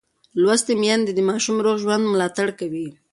[0.41, 2.87] لوستې میندې د ماشوم روغ ژوند ملاتړ کوي.